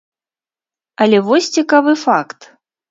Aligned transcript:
Але 1.05 1.17
вось 1.31 1.51
цікавы 1.59 1.93
факт. 2.07 2.53